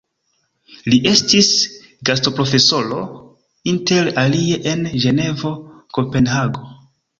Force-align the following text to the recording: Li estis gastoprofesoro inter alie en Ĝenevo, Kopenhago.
Li 0.93 0.97
estis 1.09 1.49
gastoprofesoro 2.11 3.03
inter 3.75 4.11
alie 4.25 4.59
en 4.75 4.85
Ĝenevo, 5.07 5.55
Kopenhago. 6.01 6.69